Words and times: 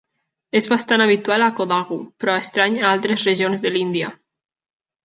És 0.59 0.67
bastant 0.71 1.03
habitual 1.05 1.45
a 1.47 1.51
Kodagu, 1.59 1.99
però 2.25 2.39
estrany 2.47 2.81
a 2.83 2.89
altres 2.95 3.31
regions 3.31 3.67
de 3.69 3.75
l'Índia. 3.79 4.15